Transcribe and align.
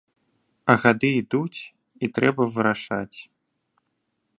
А 0.73 0.75
гады 0.85 1.11
ідуць, 1.21 1.59
і 2.07 2.13
трэба 2.17 2.43
вырашаць. 2.57 3.17